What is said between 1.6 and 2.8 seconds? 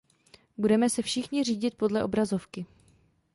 podle obrazovky.